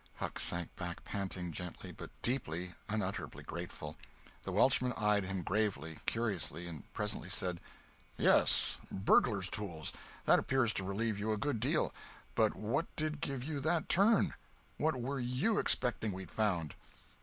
[0.15, 3.97] Huck sank back, panting gently, but deeply, unutterably grateful.
[4.41, 7.59] The Welshman eyed him gravely, curiously—and presently said:
[8.17, 9.93] "Yes, burglar's tools.
[10.25, 11.93] That appears to relieve you a good deal.
[12.33, 14.33] But what did give you that turn?
[14.77, 16.73] What were you expecting we'd found?"